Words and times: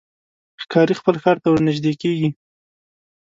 ښکاري 0.63 0.93
خپل 0.99 1.15
ښکار 1.21 1.37
ته 1.43 1.47
ورنژدې 1.49 1.93
کېږي. 2.01 2.29